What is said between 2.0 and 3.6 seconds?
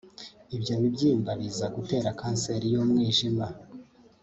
kanseri y’umujwima